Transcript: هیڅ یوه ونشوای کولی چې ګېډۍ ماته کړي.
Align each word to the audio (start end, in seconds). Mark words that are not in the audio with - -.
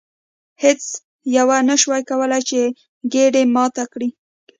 هیڅ 0.63 0.81
یوه 1.37 1.55
ونشوای 1.59 2.01
کولی 2.09 2.41
چې 2.49 2.59
ګېډۍ 3.13 3.43
ماته 3.55 3.83
کړي. 3.93 4.09